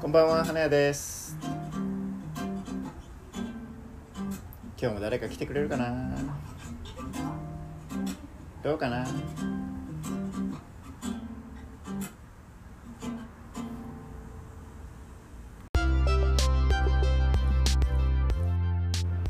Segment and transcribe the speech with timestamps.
[0.00, 1.36] こんばんは花屋です。
[4.80, 6.16] 今日も誰か来てくれるかな？
[8.62, 9.06] どうかな？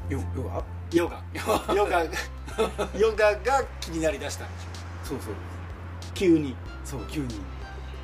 [0.09, 0.65] ヨヨガ？
[0.93, 1.23] ヨガ。
[1.75, 2.05] ヨガ。
[2.99, 4.67] ヨガが気になりだしたんでしょ
[5.11, 5.35] そうそう。
[6.15, 6.55] 急に。
[6.85, 7.29] そう急に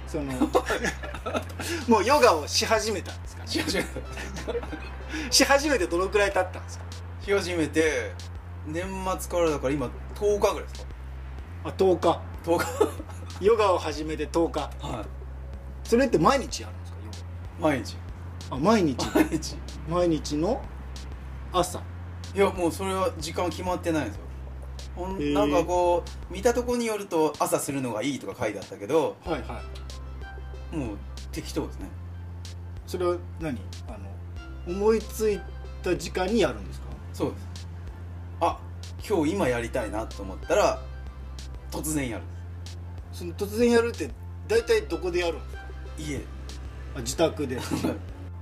[0.06, 0.32] その
[1.88, 3.84] もうヨガをし始めたんですかし始め
[5.30, 6.84] し始めてどのくらい経ったんですか？
[7.24, 8.12] し始めて
[8.66, 8.84] 年
[9.18, 10.86] 末からだから今10日ぐらいですか。
[11.64, 12.20] あ10日。
[12.44, 13.44] 10日。
[13.44, 14.60] ヨガを始めて10日。
[14.60, 15.04] は
[15.84, 16.98] それって毎日やるんですか？
[17.68, 17.96] ヨい毎日。
[18.50, 19.06] ガあ毎日。
[19.14, 19.56] 毎日。
[19.88, 20.60] 毎日の
[21.52, 21.80] 朝。
[22.34, 24.22] いやもうそれは時間決まってないんですよ。
[25.34, 29.85] なんかこう見たとこによると朝するのがいいとか書いてあったけどはいはい
[30.72, 30.96] もう
[31.32, 31.86] 適当ですね。
[32.86, 33.58] それは何？
[33.88, 33.92] あ
[34.68, 35.40] の思いつい
[35.82, 36.86] た時間にやるんですか？
[37.12, 37.46] そうです。
[38.40, 38.58] あ
[39.08, 40.82] 今日今やりたいなと思ったら
[41.70, 42.24] 突然やる。
[43.12, 44.10] その突然やるって
[44.48, 45.62] 大体どこでやるんですか？
[45.98, 46.20] 家。
[46.96, 47.58] あ自宅で。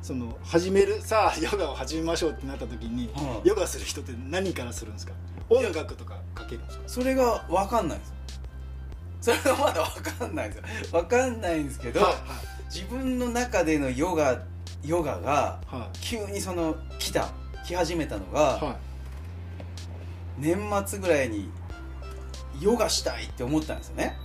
[0.02, 3.48] その始めるさあヨガを始めましょうってなった時に、はい。
[3.48, 5.14] ヨガする人って何からするんですか？
[5.48, 6.84] 音楽とかかけるんですか？
[6.86, 8.10] それが分かんないんです。
[8.10, 8.14] よ
[9.24, 11.00] それがまだ分かんないんですよ。
[11.00, 12.14] 分かんないんですけど、はい
[12.74, 14.42] 自分の中でのヨガ
[14.84, 17.28] ヨガがは急にその来た
[17.64, 18.64] 来始めたのが、い。
[18.64, 18.76] は
[20.38, 21.48] 年末ぐらいに
[22.60, 24.16] ヨガしたいって思ったんですよね。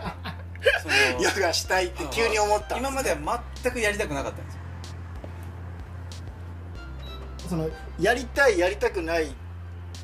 [1.20, 4.60] ヨガしたいって急に思った今までは全くやりたくなかったんですよ。
[7.50, 7.68] その
[8.00, 9.34] やりたいやりたくない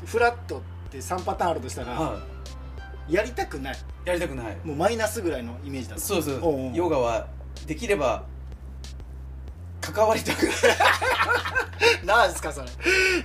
[0.05, 2.34] フラットって3パターンあるとしたら、は
[3.08, 3.74] やりたくない。
[3.74, 4.56] いやりたくない。
[4.64, 6.00] もうマイナスぐらいのイメージだと。
[6.00, 6.38] そうそう。
[6.42, 6.77] おうおう。
[6.77, 7.27] ヨガは
[7.66, 8.24] できれば
[9.80, 10.55] 関わりたくない。
[12.06, 12.69] なんですかそれ。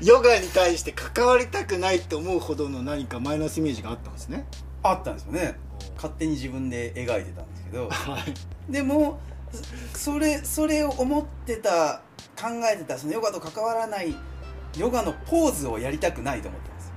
[0.02, 4.46] ヨガに対して関わりたくないって思うほどの何かマイナスイメージがあったんですね。
[4.84, 5.58] あったんですよね。
[5.96, 7.90] 勝手に自分で描いてたんですけど。
[7.90, 8.72] はい。
[8.72, 9.20] でも
[9.94, 12.02] それそれを思ってた
[12.40, 14.16] 考えてたそのヨガと関わらない
[14.78, 16.92] ヨガのポーズをやりたくないと思ってます。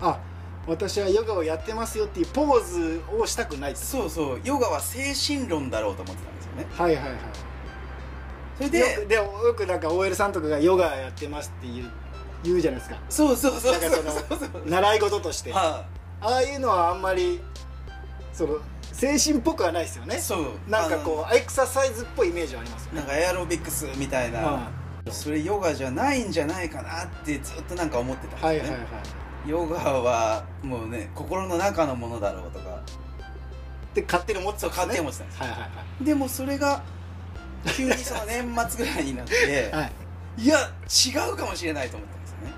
[0.00, 0.20] あ
[0.68, 4.40] 私はヨガをやってますよっていうポーズをしたくないそうそう。
[4.44, 6.66] ヨガは精神論だろうと思ってたんですよね。
[6.70, 7.18] はいはいはい。
[8.58, 11.90] それでよくでもよくなんか OL さんとかがヨガやってますって言う
[12.44, 12.98] 言うじゃないですか。
[13.08, 13.90] そうそうそうそう。
[13.90, 15.52] そのそうそう習い事として。
[15.54, 15.86] あ
[16.20, 17.40] はあいうのはあんまり
[18.32, 20.16] その精神っぽくはないですよね。
[20.16, 20.70] いそう。
[20.70, 23.00] なんかこうエクササイズっぽいイメージはありますよね。
[23.00, 24.70] うなんかエアロビクスみたいな、は
[25.08, 32.82] それヨガじゃないんじゃないかなってずっとなんか思ってたんですよね、いはいはいはいヨガはもうね心の中のものだろうとか。
[33.94, 35.40] で勝手に思って勝手に思っってたんです。
[35.40, 35.56] はいは
[36.00, 36.82] いでもそれが
[37.76, 39.34] 急にその年末ぐらいになって
[39.72, 39.82] はい。
[39.82, 39.92] はい
[40.38, 42.52] いや違うかもしれないと思ったんですよね。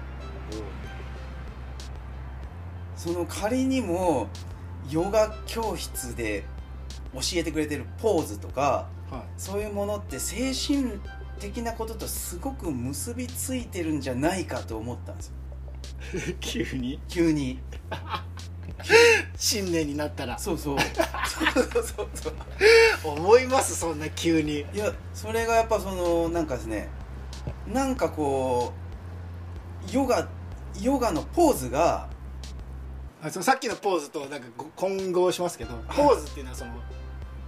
[2.95, 4.29] その仮にも
[4.91, 6.45] ヨガ教室で
[7.15, 11.01] 教えてくれてるポーズとかはそういうものって精神
[11.39, 15.33] 的なこととすごく結びついてるんじゃないかと思ったんですよ。
[15.33, 15.50] い
[16.41, 17.01] 急に？
[17.09, 17.61] 急に。
[19.37, 20.39] 新年になったら。
[20.39, 21.83] そうそうそう。
[21.83, 22.35] そうそう
[23.05, 24.61] 思いますそんな急に。
[24.73, 26.89] いやそれがやっぱそのなんかですね
[27.67, 28.73] なんかこ
[29.89, 30.29] うヨガ
[30.81, 32.09] ヨガのポーズが
[33.23, 36.73] あそのさっきのポーズとなんかご混合しますけどポーズっていうのはその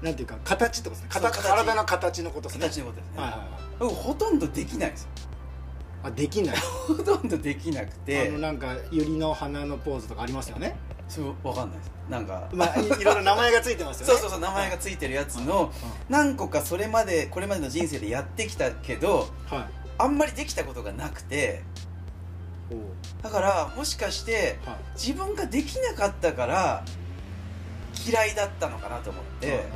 [0.03, 1.21] なんていうか形ってことですね。
[1.21, 1.49] 形形。
[1.49, 2.67] 体の形のことですね。
[2.67, 3.49] 形のことですね、はいはいはい。
[3.79, 5.09] 僕ほとんどできないんですよ
[6.03, 6.57] あできない。
[6.57, 10.77] ほとんどできなくあてのなんか百合の花のポーズとかありますよね？
[11.09, 11.93] そうわかんないです。
[12.09, 14.13] なんか、まあいいろいろ名前がついてますよね。
[14.15, 15.73] そうそうそう名前がついてるやつの
[16.09, 19.67] 何個かそれまでこれまでの人生でやってきたけどうんはい。
[19.99, 21.63] あんまりできたことがなくて。
[23.23, 24.77] だからもしかしてはい。
[24.95, 26.85] 自分ができなかったから
[28.09, 29.49] 嫌いだったのかなと思って。
[29.49, 29.67] なるほ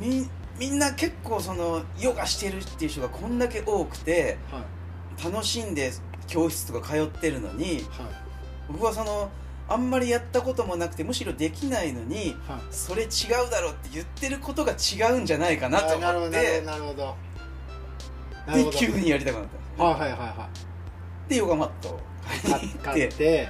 [0.00, 0.06] ど。
[0.06, 5.24] みみんな結構そのヨガしてるっていう人がこんだけ多くてはい。
[5.24, 5.92] 楽しんで
[6.26, 7.84] 教室とか通ってるのにはい。
[8.68, 9.30] 僕はその
[9.68, 12.60] あんまりやったこともなくてむしろできないのにはい。
[12.70, 17.16] それ違うだろうって言ってることが違うんじゃないかなとあなるほど思ってなるほど
[18.46, 18.70] なるほど。
[18.70, 20.48] で急にやりたくなったはいはいはいは
[21.28, 21.98] でヨガマット
[22.82, 23.48] 買って。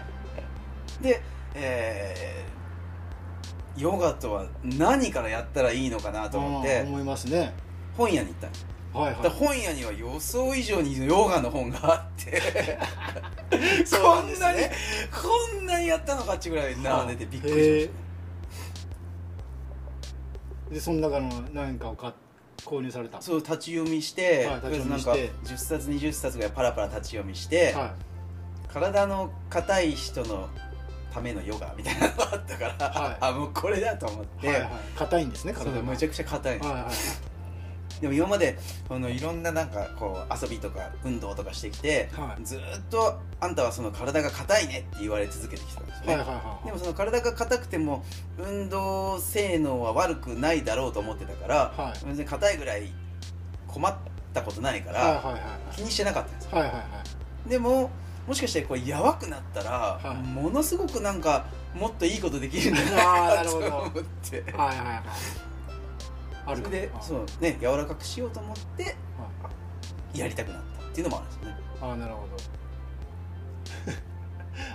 [1.00, 1.22] で、
[1.54, 2.55] えー
[3.76, 7.54] ヨガとは何からやったらいいのかなと思ってうん思いますね。
[7.96, 8.36] 本屋に行っ
[8.92, 12.40] たはいはだから本屋には予想以上にヨガの本があって
[13.90, 14.72] こなんなにね。
[15.12, 17.90] こんなにやったのかっていうぐらい並んでてびっくりしまし
[20.74, 22.12] でその中の何かを買っ
[22.66, 27.94] 購入されたそう立ち読みして,、はいなんか10冊20冊ぐらいパラパラ立ち読みして、は
[28.68, 30.48] 体の硬い人の
[31.16, 33.16] ためのヨガみたいなのがあったから、はい。
[33.20, 34.70] あもうこれだと思って、いはいはい。
[34.96, 35.82] 硬いんですねそう体が。
[35.82, 36.94] むちゃくちゃ硬いんですよはいはい。
[38.00, 42.44] でも今までこのいろんななんかこう遊びとか運動とかしてきて、はい。
[42.44, 48.04] ずーっとあんたはその体が硬いねって言われ続けてきたんですよね、はいはいはいでもその体が硬くても
[48.38, 51.98] 運動性能は悪くないだろうと思ってたから、はい。
[52.04, 52.92] 全然硬いぐらい
[53.66, 53.96] 困っ
[54.34, 55.38] たことないから、はいはいは
[55.72, 55.76] い。
[55.76, 56.50] 気にしてなかったんですよ。
[56.58, 56.80] はいはいは
[57.46, 57.48] い。
[57.48, 57.90] でも
[58.26, 59.70] もしかしてこれやばくなったら、
[60.02, 60.16] はい。
[60.16, 63.92] ものすごくなんかもっといいことできるんじゃなないか と思っ
[64.28, 64.44] て。
[64.52, 65.02] はいはいはい。
[66.46, 67.04] あるそれではい。
[67.04, 68.96] そうね柔らかくしようと思って
[70.14, 71.56] やりたくなったっていうのもあるんですよね。
[71.80, 72.36] ああなるほど。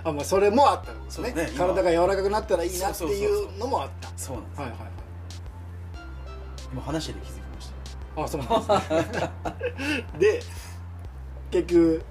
[0.10, 1.28] あまあそれもあったんですね。
[1.28, 1.58] そうね今。
[1.66, 4.08] 体が柔らかくなったらいいなっていそうのもあった。
[4.16, 4.88] そうなんです、はいはいはい。
[6.72, 7.70] 今話してて気づきまし
[8.16, 8.22] た。
[8.22, 9.30] あそうなんですね。
[10.18, 10.42] で
[11.50, 12.04] 結局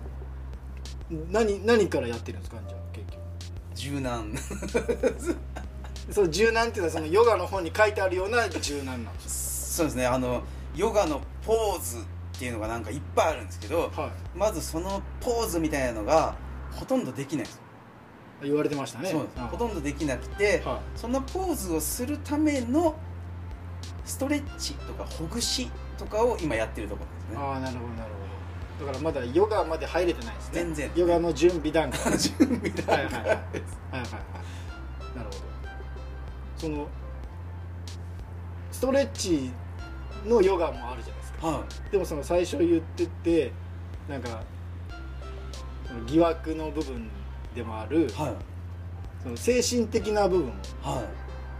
[1.32, 3.22] 何何からやってるんですかじゃあ結局。
[3.76, 4.34] 柔軟。
[6.12, 10.44] その柔軟っていうのはそのヨガの本に書いてあるような柔軟なんですそうですねあの
[10.76, 12.02] ヨガのポーズっ
[12.38, 16.36] ていうのがなんかいっぱいあるんですけどはまずそのポーズみたいなのが
[16.72, 17.56] ほとんどできないんです。
[17.56, 17.62] よ、
[18.44, 19.10] い言われてましたね。
[19.10, 19.34] そうです。
[19.38, 22.96] あほとんどできなくて、はそのポーズをするための
[24.06, 28.21] ストレッチとかほぐしとかを今やってるところなんああなるほどなるほど
[28.82, 30.52] だからまだヨガまで入れてないですね。
[30.54, 30.92] 全然。
[30.96, 32.00] ヨガの準備段階。
[32.18, 33.24] 準備段はいはいはい。
[33.26, 35.18] はいはいはい。
[35.18, 35.32] なるほど。
[36.58, 36.88] その
[38.72, 39.52] ストレッチ
[40.26, 41.48] のヨガもあるじゃないですか。
[41.48, 43.52] はでもその最初言ってて
[44.10, 44.42] なんか
[46.08, 47.10] 疑惑の部分
[47.54, 48.34] でもあるいはい。
[49.22, 50.48] その精神的な部分。
[50.48, 51.04] もは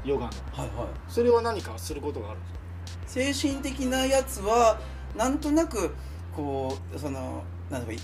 [0.04, 0.10] い。
[0.10, 0.32] ヨガの。
[0.54, 0.88] はいはい。
[1.08, 2.48] それは何かすることがあるんで
[3.08, 3.34] すか？
[3.36, 4.80] 精神的なやつは
[5.16, 5.94] なんとなく
[6.36, 7.98] こうそのなんだろう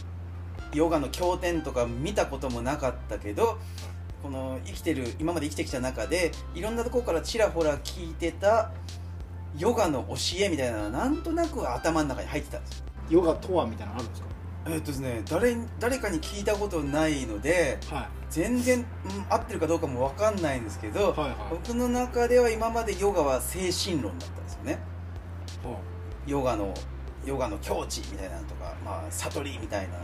[0.73, 3.57] ヨガの経典とか見たこともなかったけど
[4.21, 8.71] この生きてる今まで生きてきた中でいろんなところからちらほら聞いてた
[9.57, 12.79] ヨガの教えみたいなのはなんとなく頭の中に入ってたんです。
[13.09, 14.23] よヨガとはみたいなのあるんです
[14.69, 18.07] えっとですね誰誰かに聞いたことないのでかはい。
[18.29, 18.85] 全然、うん
[19.29, 21.35] 合ってるかどうかも分かんないんですけど、はいはい。
[21.49, 24.79] 僕の中では今までヨガは精神論だったんですよね。
[25.63, 25.79] は
[26.25, 26.73] ヨガの
[27.27, 29.95] ヨガの境地みたいなのとか、まあ、悟りみたいな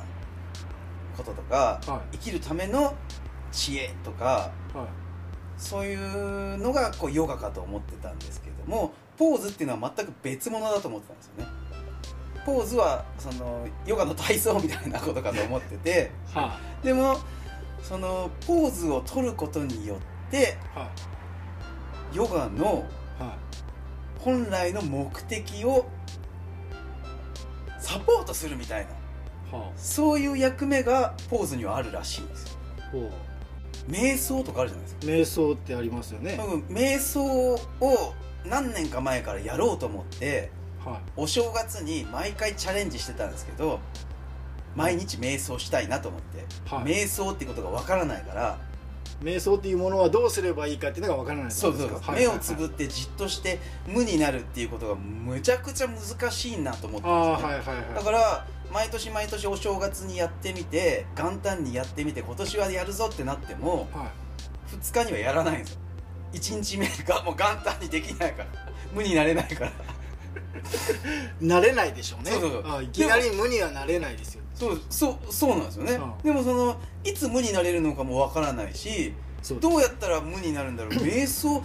[1.15, 2.17] こととか、はい。
[2.17, 2.93] 生きるための
[3.51, 4.87] 知恵とかあはい。
[5.57, 11.45] そういうのがこうヨガかと思ってたんですけどもポーズっていうのは全く別物だと思ってたんですよね。
[12.45, 17.17] ポーズはそのヨガの体操みたいなことかと思っててはでも
[17.81, 19.95] そのポーズを取ることによ
[20.27, 20.77] ってい。
[20.77, 20.89] は
[22.11, 22.83] ヨガの
[24.19, 25.85] 本来の目的を
[27.83, 28.89] サポートするみたいな。
[28.89, 32.57] いはそういう役目がポーズにはあるらしいんですよ。
[32.79, 33.91] あほう。
[33.91, 35.05] 瞑想とかあるじゃないですか。
[35.05, 36.35] 瞑想ってありますよね。
[36.37, 37.59] 多分瞑想を
[38.45, 40.49] 何年か前からやろうと思って
[40.83, 43.79] はお正月に毎回チャレンジしてたんですけど
[44.75, 46.85] 毎日瞑想したいなと思って、はい。
[46.85, 48.72] 瞑想ってことがわからないからい
[49.21, 57.95] 瞑想っていうものはどうすればいいかっていうのがわからないそうそうことですか目をつぶってじっとして無になるっていうことがむちゃくちゃ難しいなと思ってああたんですねはいはいはい。
[57.95, 64.75] だから毎年毎年お正月にやってみて元旦にやってみて今年はやるぞってなってもはい。
[64.75, 65.79] 2日にはやらないんですよ。
[66.33, 68.49] 1日目がもう元旦にできないから。
[68.93, 69.71] 無になれないから
[71.41, 72.31] 慣れないでしょうね。
[72.31, 72.63] そうそうそう。
[72.65, 74.43] あいきなり無にはなれないですよ。
[74.53, 76.13] そうそうそうなんですよね、うん。
[76.23, 79.13] でもそのいつ無になれるのかもわからないし
[79.59, 80.93] どうやったら無になるんだろう。
[80.93, 81.63] 瞑想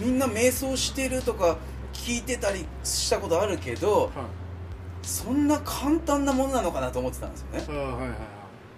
[0.00, 1.56] みんな瞑想してるとか
[1.92, 4.10] 聞いてたりしたことあるけどはい。
[5.02, 7.78] そんな簡単なものなのかなと思ってたんですよね。
[7.78, 8.14] はいはいは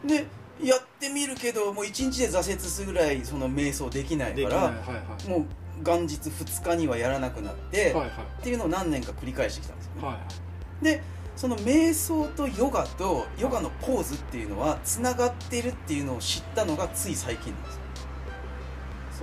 [0.05, 0.09] い。
[0.09, 0.27] で
[0.63, 5.29] やってみるけどもう1日で挫折するぐらいその瞑想できないからはいはい。
[5.29, 5.47] もう
[5.83, 8.09] 元日2日にはやらなくなって、はいはい。
[8.41, 10.85] っていうのを何年か繰り返してきたんですよね、はいはい。
[10.85, 11.03] で
[11.37, 17.81] その瞑想とヨガとヨガのポーズっていうのはつながってるっていうのを知ったのがつい最近なんですよ。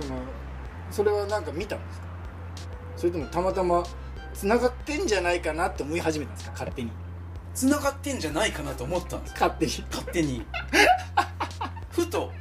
[0.08, 0.18] その
[0.90, 2.06] それはなんか見たんですか？
[2.96, 3.84] それともたまたま
[4.34, 6.52] つながってんじゃないかなって思い始めたんですか？
[6.52, 6.90] 勝手に。
[7.54, 9.36] つながってんじゃないかなと思ったんですよ。
[9.40, 9.84] 勝手に。
[9.90, 10.46] 勝手に。
[11.90, 12.32] ふと。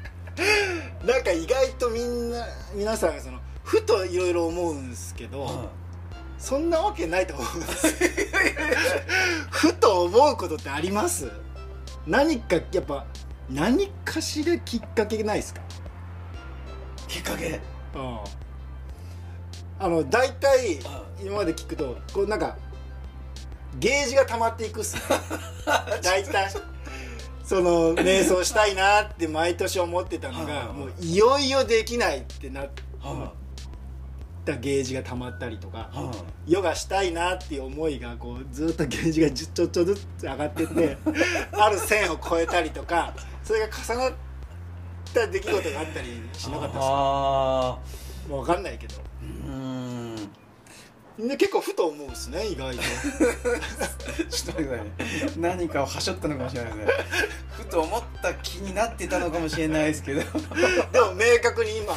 [1.05, 3.39] なんか意外とみんな皆さんその
[3.69, 5.69] ふといろいろ思うんですけど、は
[6.39, 7.87] そんなわけないと思うんです。
[9.51, 11.31] ふと思うことってあります？
[12.07, 13.05] 何かやっぱ
[13.47, 15.61] 何かしらきっかけないですか？
[15.61, 17.59] いきっかけ？
[17.93, 18.23] あ
[19.77, 22.57] あの大体あ今まで聞くとこうなんか
[23.77, 25.01] ゲージが溜まっていくっすね。
[26.01, 26.51] 大体。
[27.45, 33.33] その瞑想したいなって毎年思ってたのがはあもういよいよできないってなっは
[34.51, 35.89] たゲージが溜まったりとか
[36.47, 40.97] ヨガしたいなっていう思いがこうずっとゲージがちょっとずつ上がってって
[41.53, 43.13] ある線を越えたりとか
[43.43, 44.13] それが重なっ
[45.13, 46.81] た出来事があったりしなかったですか？
[46.81, 47.77] あ
[48.29, 48.95] もう分かんないけど。
[48.95, 50.15] うーん。
[51.27, 52.81] で結構ふと思うっすね意外と。
[54.29, 54.85] ちょっと待ってください。
[54.85, 54.91] ね
[55.37, 56.93] 何かをはしょったのかもしれないですね。
[57.57, 60.21] ふと思った気になってたのかもしれないですけど。
[60.21, 61.93] でも明確に今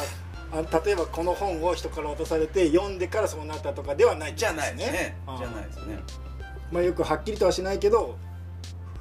[0.53, 5.17] あ例えばこの本を人から渡されて読んでからそうなったとかではないじゃないですね。
[5.25, 5.99] ああじゃないですね。
[6.71, 8.17] まあ、よくはっきりとはしないけど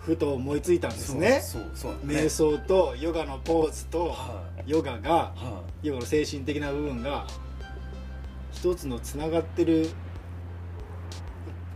[0.00, 1.40] ふと思いついたんですね。
[1.42, 2.06] そうそうそう。
[2.06, 7.26] 瞑想とヨガのポーズとはヨガがいはヨガの精神的な部分が
[8.52, 9.90] 一つのつながってる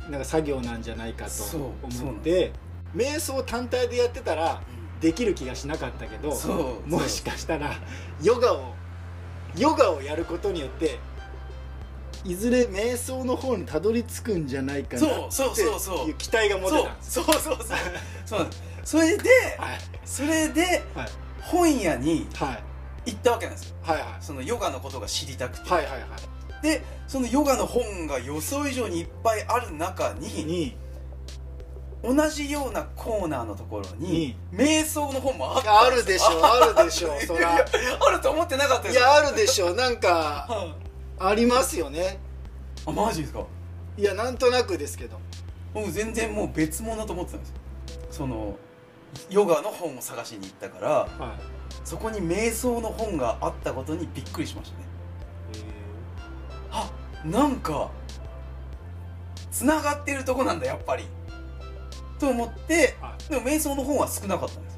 [0.09, 2.53] なんか作業なんじゃないかと思って
[2.95, 4.63] 瞑想単体でやってたら
[5.01, 6.31] できる気がしなかったけど
[6.87, 7.75] もしかしたら
[8.23, 8.76] ヨガを
[9.57, 10.99] ヨガをやることによって
[12.25, 16.15] いずれ瞑想の方にたどり着くんじゃないかなそうそうってそうそういう。
[16.15, 17.57] 期待が持てそうたんですそうそうそう
[18.27, 18.39] そう。
[18.41, 19.79] なんですそれではい。
[20.05, 20.63] それで
[20.95, 21.09] はい。
[21.43, 22.53] 本屋には
[23.07, 23.77] い行ったわけなんですよ。
[23.83, 24.01] はい。
[24.01, 24.07] はい。
[24.21, 26.07] そのヨガのことが知りたくて、はいはいは
[26.63, 30.77] でそのヨガの本が予想以上にいっぱいある中いにに
[32.05, 37.55] 同じようなコーナーのところに瞑想の本もあったあるでしょあるでしょ そら。
[37.57, 38.99] あると思ってなかったです。
[38.99, 40.75] いやあるでしょなんかはい
[41.19, 42.19] ありますよね。
[42.87, 43.41] あマジですか？
[43.97, 45.19] いやなんとなくですけど。
[45.75, 47.55] もう全然もう別物だと思ってたんですよ。
[48.11, 48.55] その
[49.31, 51.09] ヨガの本を探しに行ったからはい。
[51.85, 54.85] そこに瞑想の本があったことにびっくりしましたね。
[56.71, 56.91] あ
[57.25, 57.89] なんか
[59.51, 61.05] つながってるとこなんだやっぱり
[62.19, 64.77] と思ってはでも瞑想の本は少なかったんです。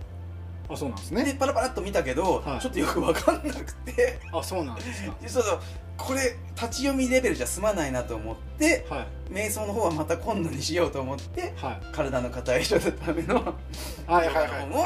[0.70, 2.60] あそうなんですでねパラパラっと見たけど、はい。
[2.60, 4.18] ちょっとよく分かんなくて。
[4.32, 5.16] あそうなんですか。
[5.20, 5.60] でそうそう。
[5.96, 9.32] これ立ち読みレベルじゃ済まないなと思ってはい。
[9.32, 11.80] 瞑想の方はまた今度にしようと思ってはい。
[11.92, 14.84] 体の硬い人のためのはいはい本を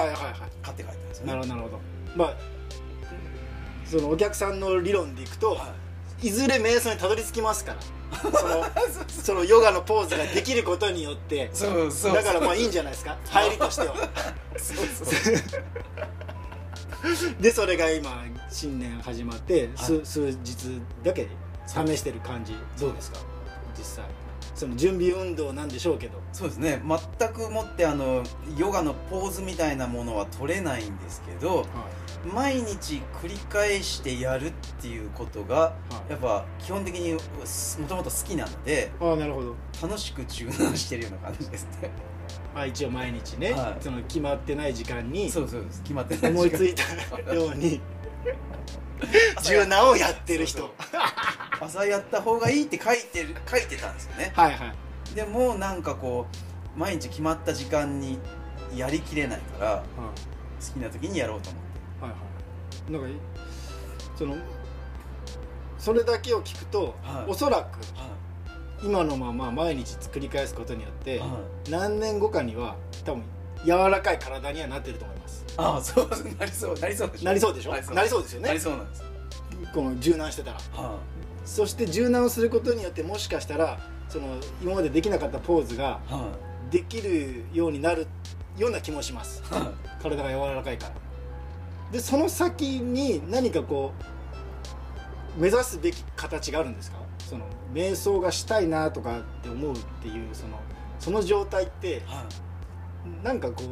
[0.62, 1.32] 買って帰ったんですいよね。
[1.32, 1.80] なるほどなるほど。
[2.16, 2.36] まあ
[3.84, 5.58] そのお客さんの理論でいくとはい
[6.22, 7.78] いずれ瞑想にたどり着きますから。
[8.20, 8.64] その
[9.08, 11.50] そのヨガのポーズができることによって。
[11.52, 13.16] そうそうだからまあいいんじゃないですか？
[13.30, 13.94] 入りとしては。
[17.40, 20.06] でそれが今新年始まって数,、はい。
[20.06, 21.26] 数日だけ
[21.66, 22.54] 試してる感じ。
[22.78, 23.18] どうですか。
[23.76, 24.04] 実際。
[24.54, 26.20] その準備運動なんでしょうけど。
[26.32, 26.80] そうですね。
[27.18, 28.22] 全くもってあの
[28.56, 31.66] ヨガのポーズみたいなものは取れないんですけど
[32.24, 35.74] 毎日繰り返してやるっていうことが
[36.08, 37.20] やっぱ基本的にも
[37.88, 39.56] ともと好きなのでああなるほど。
[39.82, 41.90] 楽しく柔軟してるような感じですね。
[42.54, 43.76] あ一応毎日ね、はい。
[43.82, 47.80] その決まってない時間にそうそう決まってない思いついたように
[49.42, 50.70] 柔軟をやってる人。
[51.60, 54.32] 朝やった方がいいって書いてる書いてたんですよね。
[54.34, 55.14] はいはい。
[55.14, 56.26] でもなんかこ
[56.76, 58.18] う毎日決まった時間に
[58.74, 59.82] やりきれないからはい。
[60.64, 61.71] 好きな時にやろうと思って
[62.90, 63.08] なんか
[64.16, 64.36] その
[65.78, 67.30] それだけを聞くと、はい。
[67.30, 68.10] おそらくは
[68.82, 71.70] 今のまま毎日繰り返すことによって、い、はい。
[71.70, 73.22] 何年後かには多分
[73.64, 75.44] 柔らかい体にはなってると思います。
[75.56, 76.08] ああそう
[76.38, 77.24] なりそうなりそうでしょ。
[77.24, 77.70] なりそうでしょ？
[77.72, 77.94] なりそう。
[77.94, 78.48] なりそうですよね。
[78.48, 79.04] なりそうなんです。
[79.74, 80.58] この柔軟してたら。
[80.72, 80.98] は
[81.44, 86.00] そして柔軟をすることによってもしかしたらその今までできなかったポーズが
[86.70, 88.06] できるようになる
[88.56, 89.42] ような気もします。
[90.00, 90.94] 体が柔らかいから
[91.92, 93.92] でその先に何かこ
[95.38, 96.96] う目指すべき形があるんですか？
[97.18, 100.58] その瞑想がしたいなとかって思うっていうその
[100.98, 102.24] その状態っていは
[103.22, 103.24] い。
[103.24, 103.66] なんかこう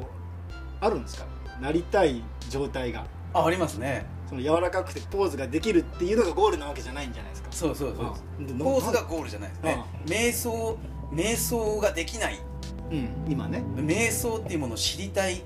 [0.81, 1.27] あるんですか？
[1.61, 3.07] なりたい状態が。
[3.33, 4.07] あありますね。
[4.29, 7.49] その柔らかくてポーズができるっていうのがゴールなわけじゃないんじゃないですか？
[7.53, 8.59] そうそうそう。
[8.59, 9.85] ポーズがゴールじゃないですね。
[10.07, 10.79] 瞑想
[11.13, 12.41] 瞑想ができない。
[12.91, 13.63] うん今ね。
[13.77, 15.43] 瞑想っていうものを知りたい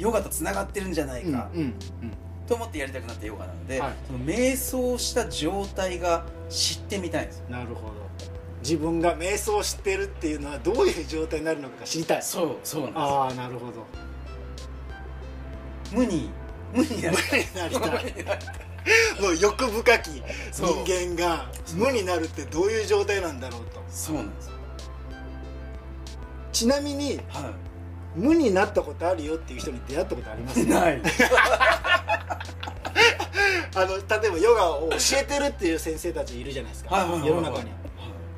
[0.00, 1.50] ヨガとつながってるんじゃないか、
[2.46, 3.92] と思ってやりたくなったヨガなので、はい。
[4.06, 8.10] その瞑想した状態が知ってみたいんですなるほど。
[8.62, 12.22] 自分が瞑想してるっていうのはどういう状態になるのか知りたい。
[12.22, 13.86] そうそうなんでああなるほど。
[15.84, 16.30] す無に
[16.74, 17.44] 無になりたい。
[19.20, 23.82] もう欲深き人間が無になるってどういう状態なんだろうと。
[23.88, 24.54] そうなんですよ。
[26.52, 27.52] ちなみには
[28.16, 30.60] 無になったことあるよっていう人に出会ったことあります？
[30.60, 31.00] いない。
[33.74, 36.94] あ あの例えばヨガを教えてるっていう先生たちいるじゃないですか。
[36.94, 37.28] はいはいはいはい。
[37.30, 37.70] 世の中に。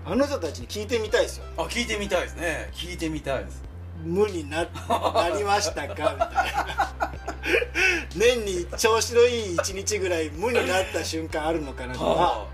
[0.04, 1.44] あの人たちに聞いてみたいですよ。
[1.56, 2.70] あ聞いてみたいですね。
[2.72, 3.62] 聞いてみたいです。
[4.04, 5.88] 無にななりましたか？
[5.88, 6.92] みたいな。
[8.16, 12.04] 年に調子のいい一日ぐらい無になった瞬間あるのかなとか。
[12.06, 12.46] はあ。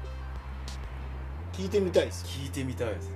[1.57, 2.21] 聞いてみたいです。
[2.23, 3.11] よ聞いてみたいです